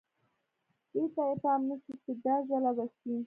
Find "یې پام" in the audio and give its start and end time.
1.29-1.61